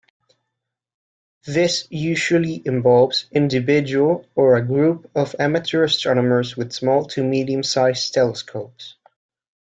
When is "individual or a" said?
3.31-4.65